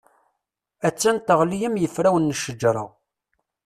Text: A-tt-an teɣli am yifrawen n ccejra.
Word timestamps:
A-tt-an 0.87 1.17
teɣli 1.19 1.59
am 1.67 1.75
yifrawen 1.81 2.29
n 2.35 2.37
ccejra. 2.37 2.85